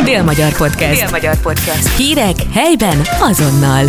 [0.00, 1.00] Dél-Magyar Podcast.
[1.00, 1.96] Dél-Magyar Podcast.
[1.96, 3.84] Hírek helyben azonnal.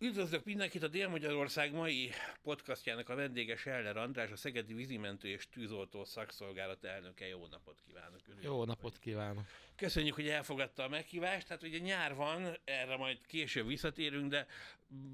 [0.00, 2.10] Üdvözlök mindenkit a Dél-Magyarország mai
[2.42, 7.26] podcastjának a vendége Seller András, a Szegedi Vízimentő és Tűzoltó Szakszolgálat elnöke.
[7.26, 8.20] Jó napot kívánok!
[8.26, 9.44] Örülök, Jó napot kívánok!
[9.76, 11.48] Köszönjük, hogy elfogadta a meghívást.
[11.48, 14.46] Hát ugye nyár van, erre majd később visszatérünk, de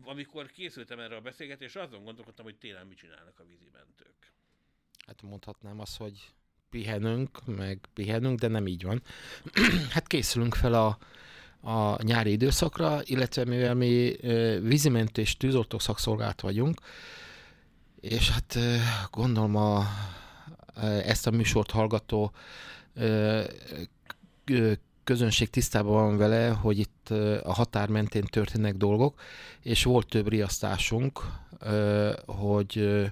[0.04, 4.32] amikor készültem erre a beszélgetésre, azon gondolkodtam, hogy télen mit csinálnak a vízimentők.
[5.06, 6.34] Hát mondhatnám azt, hogy
[6.76, 9.02] pihenünk, meg pihenünk, de nem így van.
[9.94, 10.98] hát készülünk fel a,
[11.70, 14.16] a nyári időszakra, illetve mivel mi
[14.62, 16.80] vízimentő és tűzoltó szakszolgált vagyunk,
[18.00, 18.58] és hát
[19.10, 19.86] gondolom a,
[21.04, 22.32] ezt a műsort hallgató
[25.04, 27.08] közönség tisztában van vele, hogy itt
[27.42, 29.20] a határ mentén történnek dolgok,
[29.62, 31.20] és volt több riasztásunk,
[32.26, 33.02] hogy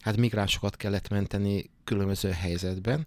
[0.00, 3.06] hát migránsokat kellett menteni különböző helyzetben,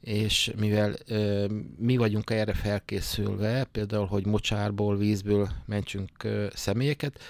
[0.00, 1.46] és mivel ö,
[1.78, 7.22] mi vagyunk erre felkészülve, például, hogy mocsárból, vízből mentsünk ö, személyeket,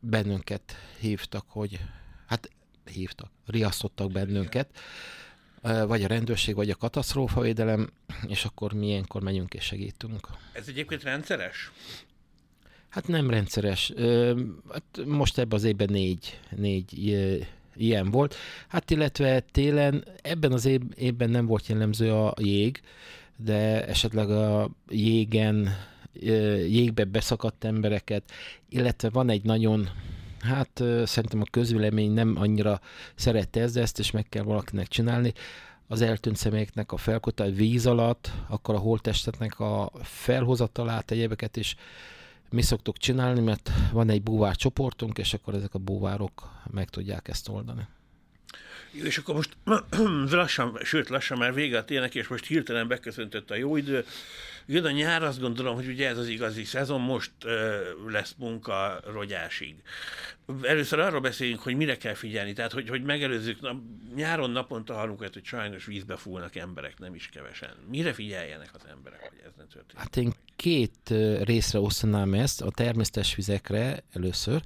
[0.00, 1.80] bennünket hívtak, hogy
[2.26, 2.50] hát
[2.92, 4.78] hívtak, riasztottak bennünket,
[5.86, 7.90] vagy a rendőrség, vagy a katasztrófavédelem,
[8.26, 10.28] és akkor mi ilyenkor megyünk és segítünk.
[10.52, 11.72] Ez egyébként rendszeres?
[12.88, 13.92] Hát nem rendszeres.
[14.72, 16.98] Hát most ebben az évben négy, négy
[17.76, 18.34] ilyen volt.
[18.68, 22.80] Hát illetve télen, ebben az év, évben nem volt jellemző a jég,
[23.36, 25.68] de esetleg a jégen,
[26.68, 28.22] jégbe beszakadt embereket,
[28.68, 29.88] illetve van egy nagyon
[30.44, 32.80] hát szerintem a közvélemény nem annyira
[33.14, 35.32] szerette ezt, de ezt is meg kell valakinek csinálni.
[35.86, 41.76] Az eltűnt személyeknek a felkotál víz alatt, akkor a holttestetnek a felhozatalát, egyébeket is
[42.50, 47.28] mi szoktuk csinálni, mert van egy búvár csoportunk, és akkor ezek a búvárok meg tudják
[47.28, 47.86] ezt oldani.
[48.96, 49.56] Jó, és akkor most
[50.30, 54.04] lassan, sőt lassan már vége a télnek, és most hirtelen beköszöntött a jó idő.
[54.66, 59.00] Jön a nyár, azt gondolom, hogy ugye ez az igazi szezon, most ö, lesz munka
[59.12, 59.74] rogyásig.
[60.62, 63.82] Először arról beszéljünk, hogy mire kell figyelni, tehát hogy, hogy megelőzzük, na,
[64.14, 67.74] nyáron naponta hallunk hogy sajnos vízbe fúlnak emberek, nem is kevesen.
[67.90, 69.96] Mire figyeljenek az emberek, hogy ez ne történik?
[69.96, 74.62] Hát én két részre osztanám ezt, a természetes vizekre először,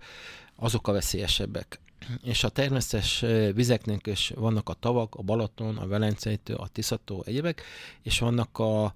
[0.57, 1.81] azok a veszélyesebbek.
[2.23, 7.63] És a természetes vizeknek is vannak a tavak, a Balaton, a Velencei a Tiszató, egyebek,
[8.03, 8.95] és vannak a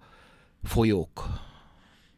[0.62, 1.28] folyók.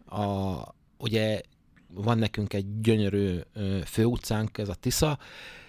[0.07, 0.57] A,
[0.99, 1.41] ugye
[1.89, 3.39] van nekünk egy gyönyörű
[3.85, 5.19] főutcánk, ez a Tisza,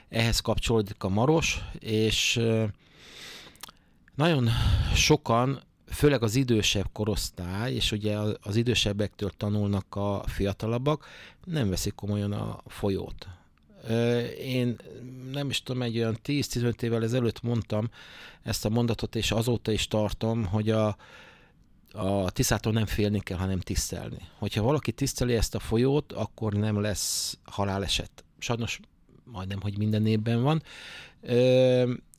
[0.09, 2.41] ehhez kapcsolódik a Maros, és
[4.15, 4.49] nagyon
[4.95, 5.61] sokan,
[5.95, 11.05] főleg az idősebb korosztály, és ugye az idősebbektől tanulnak a fiatalabbak,
[11.45, 13.27] nem veszik komolyan a folyót.
[14.39, 14.75] Én
[15.31, 17.89] nem is tudom, egy olyan 10-15 évvel ezelőtt mondtam
[18.43, 20.97] ezt a mondatot, és azóta is tartom, hogy a,
[21.91, 24.17] a tisztától nem félni kell, hanem tisztelni.
[24.37, 28.23] Hogyha valaki tiszteli ezt a folyót, akkor nem lesz haláleset.
[28.37, 28.79] Sajnos
[29.23, 30.63] majdnem, hogy minden évben van.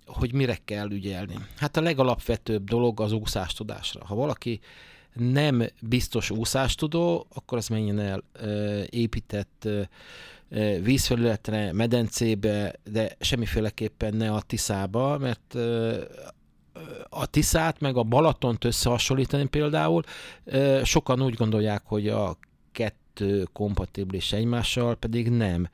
[0.06, 1.34] Ö, hogy mire kell ügyelni?
[1.56, 4.04] Hát a legalapvetőbb dolog az úszástudásra.
[4.04, 4.60] Ha valaki
[5.12, 9.82] nem biztos úszástudó, akkor az menjen el ö, épített ö,
[10.82, 15.54] vízfelületre, medencébe, de semmiféleképpen ne a Tiszába, mert
[17.08, 20.02] a Tiszát meg a Balatont összehasonlítani például,
[20.82, 22.38] sokan úgy gondolják, hogy a
[22.72, 23.05] kettő
[23.52, 25.68] kompatibilis egymással, pedig nem.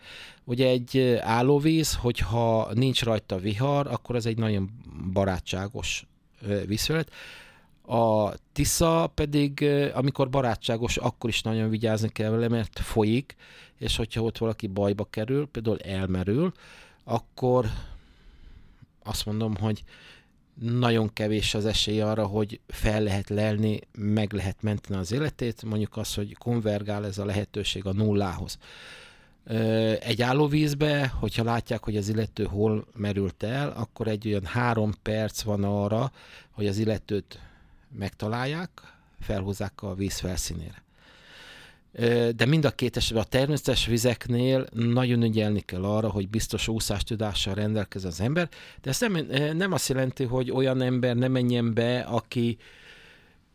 [0.45, 4.71] Ugye egy állóvíz, hogyha nincs rajta vihar, akkor ez egy nagyon
[5.13, 6.07] barátságos
[6.67, 7.11] vízfelület.
[7.87, 9.65] A Tisza pedig,
[9.95, 13.37] amikor barátságos, akkor is nagyon vigyázni kell vele, mert folyik,
[13.79, 16.53] és hogyha ott valaki bajba kerül, például elmerül,
[17.05, 17.67] akkor
[19.03, 19.83] azt mondom, hogy
[20.61, 25.97] nagyon kevés az esély arra, hogy fel lehet lelni, meg lehet menteni az életét, mondjuk
[25.97, 28.59] az, hogy konvergál ez a lehetőség a nullához.
[30.01, 35.43] Egy állóvízbe, hogyha látják, hogy az illető hol merült el, akkor egy olyan három perc
[35.43, 36.13] van arra,
[36.51, 37.39] hogy az illetőt
[37.99, 38.71] megtalálják,
[39.21, 40.83] felhozzák a víz felszínére.
[42.37, 47.55] De mind a két esetben a természetes vizeknél nagyon ügyelni kell arra, hogy biztos úszástudással
[47.55, 48.49] rendelkez az ember,
[48.83, 52.57] de ez nem, nem azt jelenti, hogy olyan ember ne menjen be, aki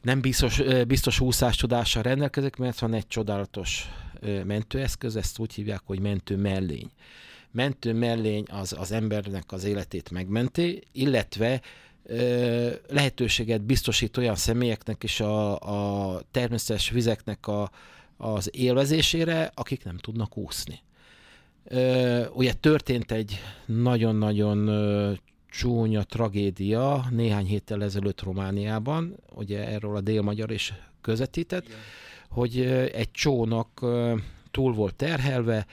[0.01, 3.89] nem biztos, biztos úszástudással rendelkezik, mert van egy csodálatos
[4.45, 6.89] mentőeszköz, ezt úgy hívják, hogy mentő mellény.
[7.51, 11.61] Mentő mellény az az embernek az életét megmenti, illetve
[12.89, 15.59] lehetőséget biztosít olyan személyeknek is a,
[16.15, 17.71] a természetes vizeknek a,
[18.17, 20.79] az élvezésére, akik nem tudnak úszni.
[22.33, 24.69] Ugye történt egy nagyon-nagyon
[25.49, 31.77] csúnya tragédia néhány héttel ezelőtt Romániában, ugye erről a délmagyar is közvetített, Igen.
[32.29, 32.61] hogy
[32.93, 33.85] egy csónak
[34.51, 35.65] túl volt terhelve,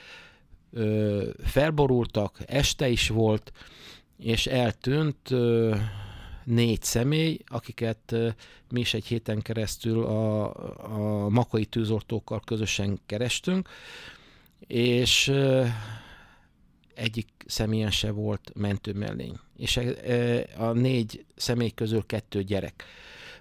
[1.43, 3.51] felborultak, este is volt,
[4.17, 5.29] és eltűnt
[6.45, 8.15] négy személy, akiket
[8.69, 10.43] mi is egy héten keresztül a,
[11.25, 13.69] a makai tűzoltókkal közösen kerestünk,
[14.67, 15.33] és
[16.93, 19.39] egyik személyen se volt mentőmellény.
[19.57, 19.79] És
[20.57, 22.83] a négy személy közül kettő gyerek.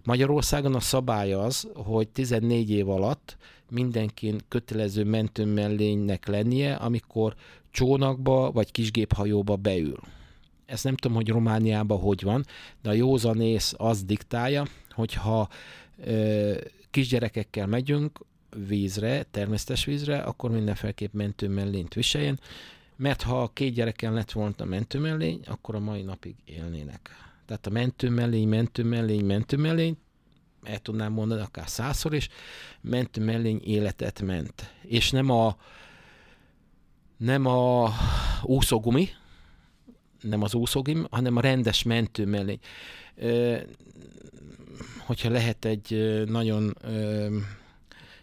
[0.02, 3.36] Magyarországon a szabály az, hogy 14 év alatt
[3.70, 7.34] mindenkin kötelező mentőmellénynek lennie, amikor
[7.70, 9.98] csónakba vagy kisgéphajóba beül.
[10.74, 12.44] Ezt nem tudom, hogy Romániában hogy van,
[12.82, 15.48] de a józanész az diktálja, hogyha
[16.04, 16.56] ö,
[16.90, 18.18] kisgyerekekkel megyünk
[18.66, 22.40] vízre, természetes vízre, akkor mindenféleképp mentőmellényt viseljen,
[22.96, 27.10] mert ha két gyereken lett volna mentőmellény, akkor a mai napig élnének.
[27.46, 29.96] Tehát a mentőmellény, mentőmellény, mentőmellény,
[30.62, 32.28] el tudnám mondani akár százszor is,
[32.80, 34.72] mentőmellény életet ment.
[34.82, 35.56] És nem a
[37.16, 37.90] nem a
[38.42, 39.08] úszógumi,
[40.28, 42.58] nem az úszógim, hanem a rendes mentőmellény.
[45.06, 46.76] Hogyha lehet egy nagyon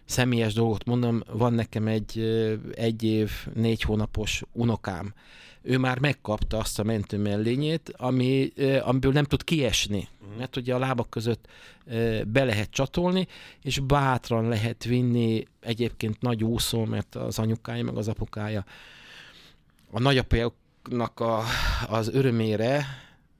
[0.04, 2.18] személyes dolgot mondom, van nekem egy
[2.74, 5.14] egy év, négy hónapos unokám.
[5.62, 8.52] Ő már megkapta azt a mentő mellényét, ami,
[8.82, 10.08] amiből nem tud kiesni.
[10.20, 10.38] Uh-huh.
[10.38, 11.46] Mert ugye a lábak között
[12.26, 13.26] be lehet csatolni,
[13.62, 18.64] és bátran lehet vinni egyébként nagy úszó, mert az anyukája meg az apukája
[19.90, 20.00] a
[20.88, 21.42] nagyapjáknak a,
[21.88, 22.86] az örömére,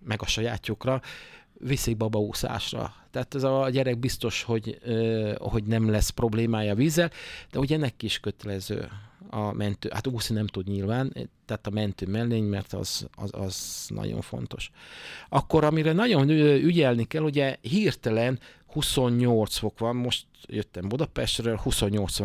[0.05, 1.01] meg a sajátjukra
[1.53, 2.95] viszik babaúszásra.
[3.11, 4.79] Tehát ez a gyerek biztos, hogy,
[5.39, 7.11] hogy nem lesz problémája vízzel,
[7.51, 8.89] de ugye neki is kötelező
[9.31, 11.13] a mentő, hát úszni nem tud nyilván,
[11.47, 14.71] tehát a mentő mellény, mert az, az, az nagyon fontos.
[15.29, 18.39] Akkor amire nagyon ügyelni kell, ugye hirtelen
[18.73, 22.17] 28 fok van, most jöttem Budapestről, 28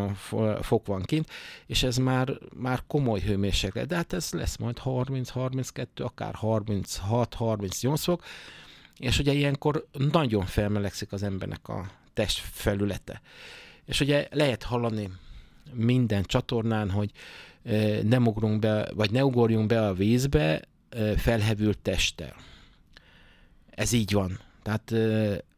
[0.62, 1.30] fok van kint,
[1.66, 8.24] és ez már, már komoly hőmérséklet, de hát ez lesz majd 30-32, akár 36-38 fok,
[8.98, 13.22] és ugye ilyenkor nagyon felmelegszik az embernek a test felülete.
[13.86, 15.12] És ugye lehet hallani
[15.74, 17.12] minden csatornán, hogy
[18.04, 20.62] nem ugrunk be, vagy ne ugorjunk be a vízbe
[21.18, 22.36] felhevült testtel.
[23.70, 24.40] Ez így van.
[24.68, 24.94] Tehát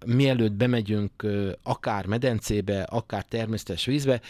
[0.05, 1.25] mielőtt bemegyünk
[1.63, 4.21] akár medencébe, akár természetes vízbe,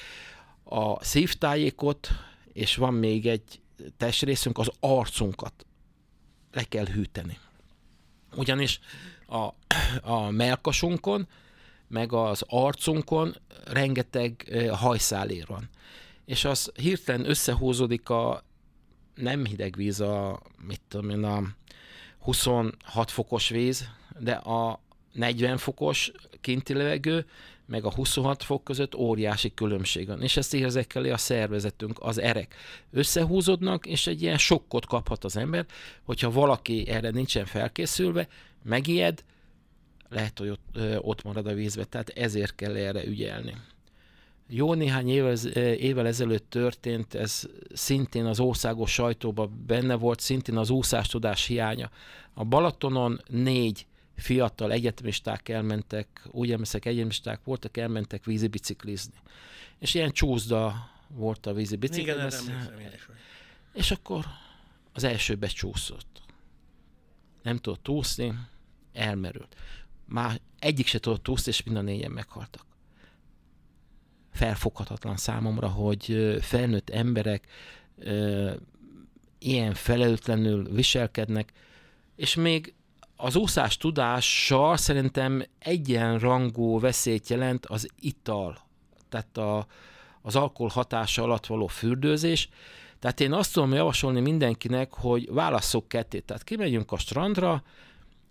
[0.64, 2.10] a szívtájékot,
[2.54, 3.62] és van még egy
[3.98, 5.66] testrészünk, az arcunkat
[6.52, 7.38] le kell hűteni
[8.36, 8.80] ugyanis
[9.28, 9.50] a,
[10.02, 11.28] a melkasunkon,
[11.88, 13.36] meg az arcunkon
[13.66, 15.70] rengeteg hajszálér van.
[16.26, 18.44] És az hirtelen összehúzódik a
[19.16, 21.42] nem hideg víz, a, mit tudom én, a
[22.20, 24.82] 26 fokos víz, de a
[25.14, 26.12] 40 fokos
[26.42, 27.26] kinti levegő,
[27.66, 30.22] meg a 26 fok között óriási különbség van.
[30.22, 32.56] És ezt érzekeli a szervezetünk, az erek.
[32.92, 35.66] Összehúzódnak, és egy ilyen sokkot kaphat az ember,
[36.04, 38.28] hogyha valaki erre nincsen felkészülve,
[38.64, 39.24] megijed,
[40.10, 43.56] lehet, hogy ott, ott marad a vízbe, tehát ezért kell erre ügyelni.
[44.48, 45.36] Jó néhány évvel,
[45.74, 47.44] évvel ezelőtt történt, ez
[47.74, 51.90] szintén az országos sajtóban benne volt, szintén az úszástudás hiánya.
[52.34, 53.86] A Balatonon négy
[54.20, 59.18] fiatal egyetemisták elmentek, úgy emlékszek, egyetemisták voltak, elmentek vízi biciklizni.
[59.80, 62.02] És ilyen csúszda volt a vízi bicikli.
[62.02, 62.72] Igen, emlékszem
[63.74, 64.26] És akkor
[64.94, 66.22] az első becsúszott.
[67.44, 68.34] Nem tudott úszni,
[68.94, 69.56] elmerült.
[70.06, 72.66] Már egyik se tudott úszni, és mind a négyen meghaltak.
[74.32, 77.48] Felfoghatatlan számomra, hogy felnőtt emberek
[79.40, 81.52] ilyen felelőtlenül viselkednek,
[82.16, 82.74] és még
[83.22, 88.58] az úszás tudással szerintem egyenrangú veszélyt jelent az ital,
[89.10, 89.66] tehát a,
[90.22, 92.50] az alkohol hatása alatt való fürdőzés.
[93.00, 96.20] Tehát én azt tudom javasolni mindenkinek, hogy válasszuk ketté.
[96.20, 97.64] Tehát kimegyünk a strandra,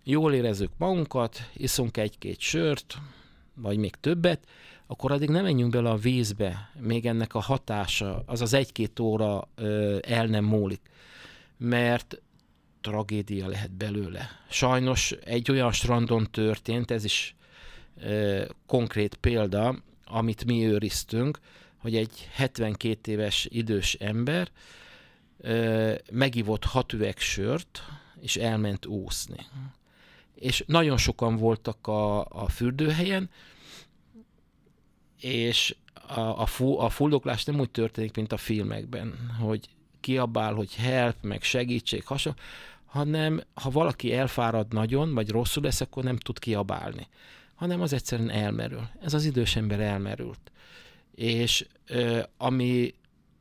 [0.03, 2.97] jól érezzük magunkat, iszunk egy-két sört,
[3.53, 4.47] vagy még többet,
[4.87, 9.47] akkor addig nem menjünk bele a vízbe, még ennek a hatása, az az egy-két óra
[9.55, 10.81] ö, el nem múlik.
[11.57, 12.21] Mert
[12.81, 14.29] tragédia lehet belőle.
[14.49, 17.35] Sajnos egy olyan strandon történt, ez is
[18.01, 21.39] e, konkrét példa, amit mi őriztünk,
[21.77, 24.51] hogy egy 72 éves idős ember
[25.41, 27.83] e, megivott hat üveg sört,
[28.21, 29.45] és elment úszni.
[30.35, 33.29] És nagyon sokan voltak a, a fürdőhelyen,
[35.19, 39.69] és a, a, fu, a fuldoklás nem úgy történik, mint a filmekben, hogy
[39.99, 42.39] kiabál, hogy help, meg segítség, hasonló,
[42.85, 47.07] hanem ha valaki elfárad nagyon, vagy rosszul lesz, akkor nem tud kiabálni,
[47.55, 48.87] hanem az egyszerűen elmerül.
[49.01, 50.51] Ez az idős ember elmerült.
[51.15, 52.93] És ö, ami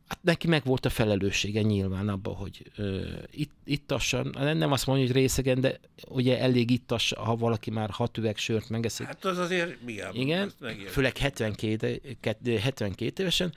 [0.09, 3.01] hát neki meg volt a felelőssége nyilván abban, hogy ö,
[3.31, 8.19] itt, ittassan, nem azt mondja, hogy részegen, de ugye elég ittas, ha valaki már hat
[8.19, 9.07] üveg sört megeszik.
[9.07, 10.15] Hát az azért milyen?
[10.15, 10.53] Igen,
[10.89, 12.01] főleg 72,
[12.45, 13.55] 72 évesen,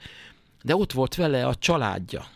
[0.62, 2.26] de ott volt vele a családja,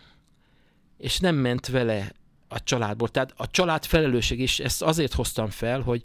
[0.98, 2.12] és nem ment vele
[2.48, 3.08] a családból.
[3.08, 6.02] Tehát a család felelősség is, ezt azért hoztam fel, hogy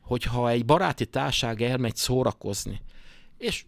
[0.00, 2.80] hogyha egy baráti társág elmegy szórakozni,
[3.38, 3.64] és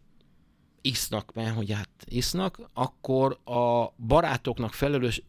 [0.80, 5.22] isznak, mert hogy hát isznak, akkor a barátoknak felelős,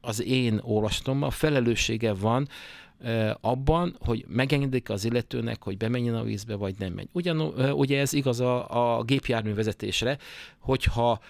[0.00, 2.48] az én olvastom, a felelőssége van
[3.00, 7.08] e, abban, hogy megengedik az illetőnek, hogy bemenjen a vízbe, vagy nem megy.
[7.12, 10.18] Ugyan, e, ugye ez igaz a, a gépjármű vezetésre,
[10.58, 11.20] hogyha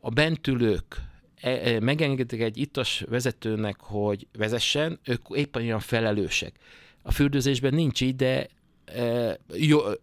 [0.00, 1.11] a bentülők
[1.42, 6.54] e, e, megengedik egy ittas vezetőnek, hogy vezessen, ők éppen olyan felelősek.
[7.02, 8.48] A fürdőzésben nincs így, de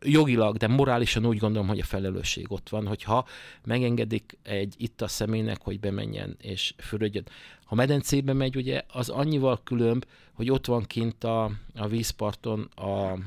[0.02, 3.28] jogilag, de morálisan úgy gondolom, hogy a felelősség ott van, hogyha
[3.66, 7.26] megengedik egy itt a személynek, hogy bemenjen és fürödjön.
[7.64, 13.18] Ha medencébe megy, ugye az annyival különb, hogy ott van kint a, a vízparton a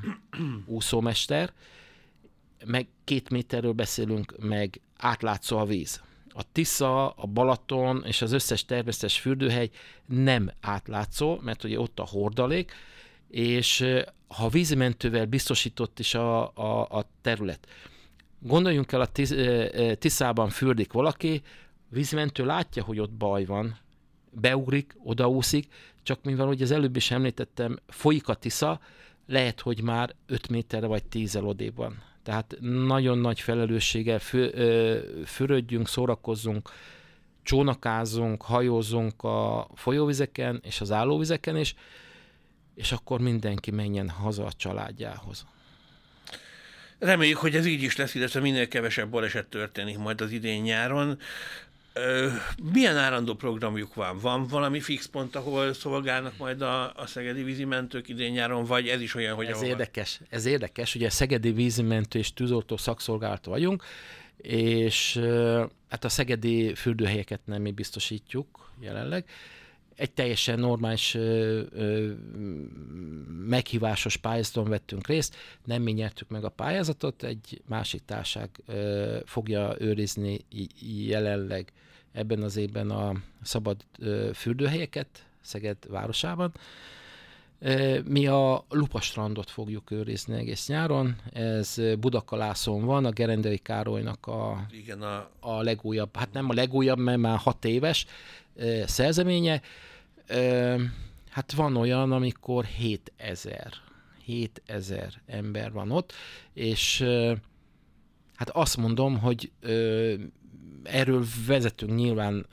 [0.67, 1.53] úszómester,
[2.65, 6.03] meg két méterről beszélünk, meg átlátszó a víz.
[6.35, 9.71] A Tisza, a Balaton és az összes természetes fürdőhely
[10.07, 12.73] nem átlátszó, mert ugye ott a hordalék,
[13.29, 13.87] és
[14.29, 17.69] ha vízimentővel biztosított is a, a, a terület.
[18.39, 19.13] Gondoljunk el, a
[19.99, 21.43] Tiszában fürdik valaki,
[21.89, 23.79] vízimentő látja, hogy ott baj van,
[24.31, 25.67] beugrik, odaúszik,
[26.03, 28.81] csak mivel ugye az előbb is említettem, folyik a Tisza,
[29.27, 32.03] lehet, hogy már 5 méterre vagy 10 odébb van.
[32.23, 36.71] Tehát nagyon nagy felelősséggel fő, ö, fürödjünk, szórakozzunk,
[37.43, 41.75] csónakázzunk, hajózzunk a folyóvizeken és az állóvizeken is,
[42.75, 45.47] és akkor mindenki menjen haza a családjához.
[46.99, 51.19] Reméljük, hogy ez így is lesz, illetve minél kevesebb baleset történik majd az idén nyáron.
[52.73, 54.19] Milyen állandó programjuk van?
[54.19, 59.01] Van valami fix pont, ahol szolgálnak majd a, a szegedi vízimentők idén nyáron, vagy ez
[59.01, 59.67] is olyan, hogy Ez ahol...
[59.67, 63.85] érdekes, ez érdekes, ugye szegedi vízimentő és tűzoltó szakszolgálat vagyunk,
[64.37, 65.21] és
[65.89, 69.25] hát a szegedi fürdőhelyeket nem mi biztosítjuk jelenleg,
[70.03, 72.13] egy teljesen normális ö, ö,
[73.47, 79.75] meghívásos pályázaton vettünk részt, nem mi nyertük meg a pályázatot, egy másik társág ö, fogja
[79.79, 80.41] őrizni
[81.07, 81.73] jelenleg
[82.13, 86.53] ebben az évben a szabad ö, fürdőhelyeket Szeged városában.
[88.05, 91.17] Mi a Lupastrandot fogjuk őrizni egész nyáron.
[91.33, 95.31] Ez Budakalászon van, a Gerendei Károlynak a, Igen, a...
[95.41, 98.07] a legújabb, hát nem a legújabb, mert már hat éves
[98.87, 99.63] szerzeménye.
[101.31, 103.73] Hát van olyan, amikor 7000
[104.25, 106.13] 7000 ember van ott,
[106.53, 107.05] és
[108.35, 109.51] hát azt mondom, hogy
[110.83, 112.47] erről vezetünk nyilván,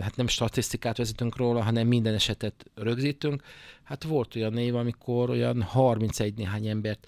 [0.00, 3.42] hát nem statisztikát vezetünk róla, hanem minden esetet rögzítünk.
[3.82, 7.06] Hát volt olyan év, amikor olyan 31 néhány embert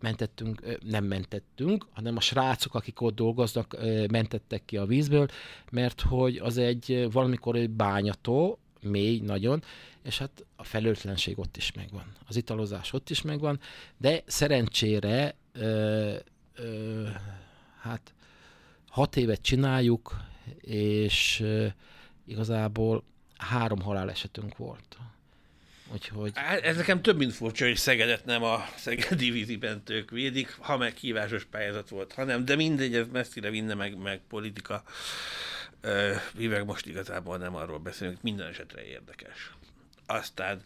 [0.00, 3.76] mentettünk, nem mentettünk, hanem a srácok, akik ott dolgoznak,
[4.10, 5.26] mentettek ki a vízből,
[5.70, 9.62] mert hogy az egy valamikor egy bányató, mély nagyon,
[10.02, 12.12] és hát a felőtlenség ott is megvan.
[12.28, 13.60] Az italozás ott is megvan,
[13.96, 16.14] de szerencsére ö,
[16.54, 17.06] ö,
[17.80, 18.14] hát
[18.88, 20.16] hat évet csináljuk,
[20.60, 21.66] és ö,
[22.26, 23.04] igazából
[23.36, 24.96] három halálesetünk volt.
[25.92, 26.32] Úgyhogy...
[26.62, 31.88] Ez nekem több, mint furcsa, hogy Szegedet nem a szegedi vízibentők védik, ha meghívásos pályázat
[31.88, 34.82] volt, hanem, de mindegy, ez messzire vinne meg, meg politika.
[36.38, 39.50] Mivel most igazából nem arról beszélünk, minden esetre érdekes.
[40.06, 40.62] Aztán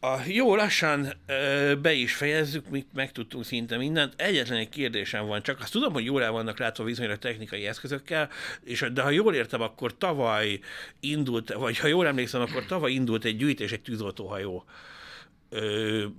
[0.00, 4.14] a jó lassan ö, be is fejezzük, mit megtudtunk szinte mindent.
[4.16, 8.28] Egyetlen egy kérdésem van, csak azt tudom, hogy jól el vannak látva viszonylag technikai eszközökkel,
[8.64, 10.60] és, de ha jól értem, akkor tavaly
[11.00, 14.64] indult, vagy ha jól emlékszem, akkor tavaly indult egy gyűjtés, egy tűzoltóhajó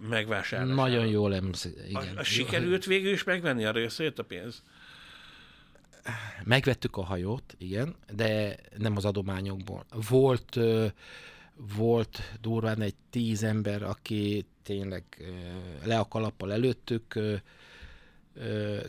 [0.09, 0.81] megvásárlására.
[0.81, 2.17] Nagyon jól emlékszem, igen.
[2.17, 4.63] A, a sikerült végül is megvenni, arra összejött a pénz?
[6.43, 9.85] Megvettük a hajót, igen, de nem az adományokból.
[10.09, 10.59] Volt
[11.77, 15.03] volt durván egy tíz ember, aki tényleg
[15.83, 17.19] le a kalappal előttük,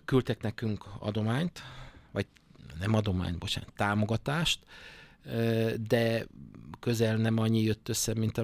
[0.04, 1.62] küldtek nekünk adományt,
[2.12, 2.26] vagy
[2.80, 4.60] nem adományt, bocsánat, támogatást,
[5.88, 6.26] de
[6.80, 8.40] közel nem annyi jött össze, mint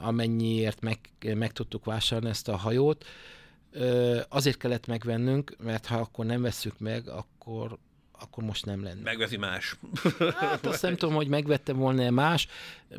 [0.00, 0.98] amennyiért meg,
[1.34, 3.06] meg tudtuk vásárolni ezt a hajót.
[4.28, 7.78] Azért kellett megvennünk, mert ha akkor nem vesszük meg, akkor
[8.22, 9.00] akkor most nem lenne.
[9.02, 9.76] Megveszi más.
[10.34, 12.48] Hát azt nem tudom, hogy megvette volna más,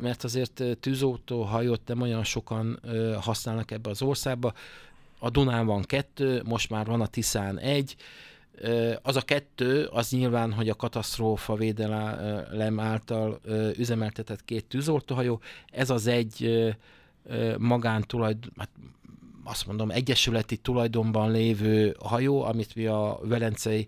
[0.00, 2.80] mert azért tűzoltó hajót nem olyan sokan
[3.20, 4.52] használnak ebbe az országba.
[5.18, 7.96] A Dunán van kettő, most már van a Tiszán egy.
[9.02, 13.40] Az a kettő, az nyilván, hogy a katasztrófa védelem által
[13.76, 15.40] üzemeltetett két tűzoltóhajó.
[15.66, 16.66] Ez az egy
[17.58, 18.70] magántulajdon, hát
[19.44, 23.86] azt mondom, egyesületi tulajdonban lévő hajó, amit mi a Velencei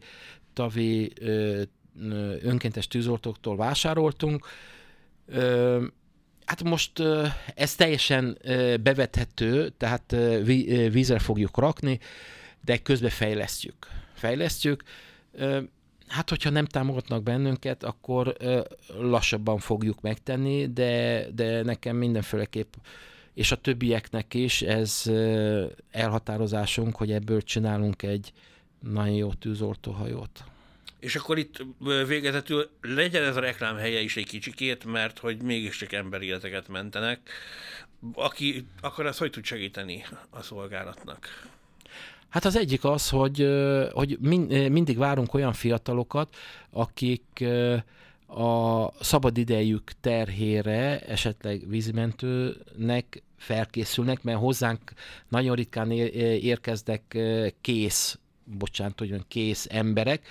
[0.52, 1.12] tavi
[2.42, 4.46] önkéntes tűzoltóktól vásároltunk.
[6.44, 7.02] Hát most
[7.54, 8.38] ez teljesen
[8.82, 10.42] bevethető, tehát ö,
[10.90, 11.98] vízre fogjuk rakni,
[12.64, 13.86] de közben fejlesztjük.
[14.14, 14.82] Fejlesztjük.
[16.06, 18.36] Hát, hogyha nem támogatnak bennünket, akkor
[19.00, 22.74] lassabban fogjuk megtenni, de, de nekem mindenféleképp
[23.36, 25.02] és a többieknek is ez
[25.90, 28.32] elhatározásunk, hogy ebből csinálunk egy
[28.80, 30.44] nagyon jó tűzoltóhajót.
[31.00, 31.64] És akkor itt
[32.06, 37.30] végezetül legyen ez a reklám helye is egy kicsikét, mert hogy mégiscsak emberéleteket mentenek.
[38.14, 41.48] Aki akkor az hogy tud segíteni a szolgálatnak?
[42.28, 43.48] Hát az egyik az, hogy,
[43.92, 44.18] hogy
[44.70, 46.36] mindig várunk olyan fiatalokat,
[46.70, 47.44] akik
[48.26, 54.92] a szabadidejük terhére esetleg vízimentőnek felkészülnek, mert hozzánk
[55.28, 57.18] nagyon ritkán érkeznek
[57.60, 60.26] kész, bocsánat, hogy kész emberek,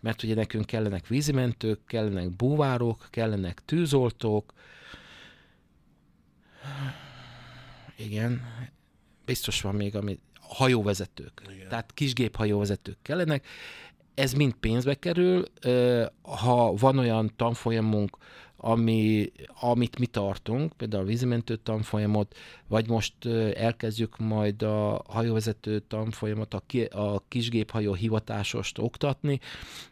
[0.00, 4.52] mert ugye nekünk kellenek vízimentők, kellenek búvárok, kellenek tűzoltók.
[7.96, 8.42] Igen,
[9.24, 11.42] biztos van még, ami hajóvezetők.
[11.54, 11.68] Igen.
[11.68, 13.46] Tehát kisgéphajóvezetők kellenek.
[14.20, 15.44] Ez mind pénzbe kerül.
[16.22, 18.16] Ha van olyan tanfolyamunk,
[18.56, 22.36] ami, amit mi tartunk, például a vízimentő tanfolyamot,
[22.66, 29.40] vagy most elkezdjük majd a hajóvezető tanfolyamot, a, ki, a kisgéphajó hivatásost oktatni,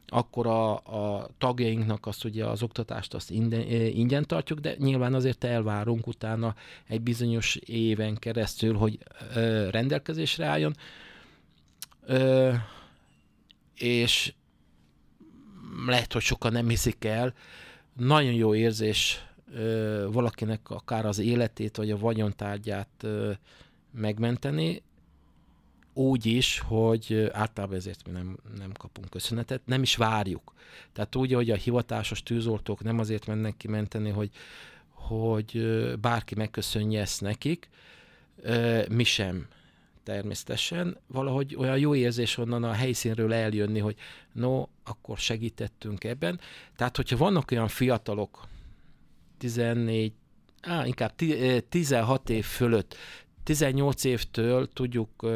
[0.06, 5.44] akkor a, a tagjainknak azt ugye az oktatást azt ingyen, ingyen tartjuk, de nyilván azért
[5.44, 6.54] elvárunk utána
[6.88, 8.98] egy bizonyos éven keresztül, hogy
[9.70, 10.74] rendelkezésre álljon.
[13.78, 14.32] És
[15.86, 17.34] lehet, hogy sokan nem hiszik el,
[17.96, 23.32] nagyon jó érzés ö, valakinek akár az életét vagy a vagyontárgyát ö,
[23.92, 24.82] megmenteni,
[25.98, 30.52] úgy is, hogy általában ezért mi nem, nem kapunk köszönetet, nem is várjuk.
[30.92, 34.30] Tehát úgy, hogy a hivatásos tűzoltók nem azért mennek kimenteni, hogy,
[34.90, 35.68] hogy
[36.00, 37.68] bárki megköszönje ezt nekik,
[38.88, 39.46] mi sem
[40.08, 40.96] természetesen.
[41.06, 43.96] Valahogy olyan jó érzés onnan a helyszínről eljönni, hogy
[44.32, 46.40] no, akkor segítettünk ebben.
[46.76, 48.46] Tehát, hogyha vannak olyan fiatalok,
[49.38, 50.12] 14,
[50.62, 51.12] á, inkább
[51.68, 52.96] 16 év fölött,
[53.44, 55.26] 18 évtől tudjuk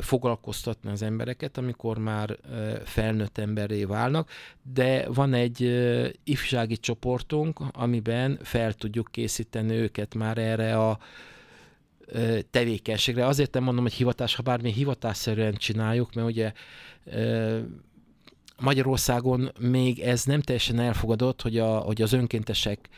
[0.00, 2.38] foglalkoztatni az embereket, amikor már
[2.84, 4.30] felnőtt emberré válnak,
[4.72, 5.60] de van egy
[6.24, 10.98] ifjúsági csoportunk, amiben fel tudjuk készíteni őket már erre a
[12.50, 13.26] tevékenységre.
[13.26, 16.52] Azért nem mondom, hogy hivatás, ha bármi hivatásszerűen csináljuk, mert ugye
[18.60, 22.88] Magyarországon még ez nem teljesen elfogadott, hogy, a, hogy az önkéntesek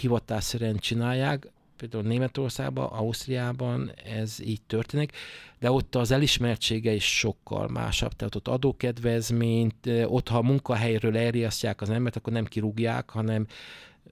[0.00, 5.12] hivatásszerűen csinálják, például Németországban, Ausztriában ez így történik,
[5.58, 8.12] de ott az elismertsége is sokkal másabb.
[8.12, 13.46] Tehát ott adókedvezményt, ott ha a munkahelyről elriasztják az embert, akkor nem kirúgják, hanem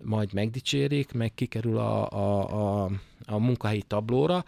[0.02, 2.90] majd megdicsérik, meg kikerül a, a, a,
[3.26, 4.44] a munkahelyi tablóra.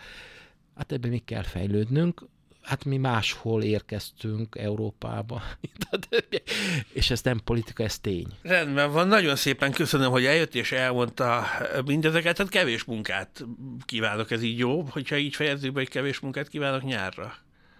[0.76, 2.22] Hát ebben mi kell fejlődnünk.
[2.62, 5.42] Hát mi máshol érkeztünk Európába,
[6.92, 8.26] és ez nem politika, ez tény.
[8.42, 11.46] Rendben van, nagyon szépen köszönöm, hogy eljött és elmondta
[11.84, 13.44] mindezeket, tehát kevés munkát
[13.84, 17.34] kívánok, ez így jó, hogyha így fejezzük be, hogy kevés munkát kívánok nyárra.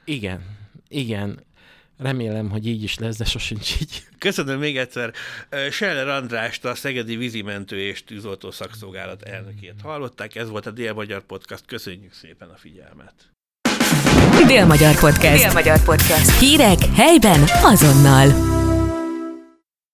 [0.04, 0.42] Igen,
[0.88, 1.44] igen.
[1.98, 4.02] Remélem, hogy így is lesz, de sosincs így.
[4.18, 5.12] Köszönöm még egyszer.
[5.70, 10.34] Scheller Andrást, a Szegedi Vízimentő és Tűzoltó Szakszolgálat elnökét hallották.
[10.34, 11.62] Ez volt a Dél-Magyar Podcast.
[11.66, 13.14] Köszönjük szépen a figyelmet.
[14.46, 15.42] Dél-Magyar Podcast.
[15.42, 16.38] Dél-Magyar Podcast.
[16.38, 18.54] Hírek helyben azonnal.